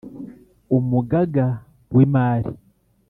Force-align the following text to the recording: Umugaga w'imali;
Umugaga 0.77 1.45
w'imali; 1.95 2.51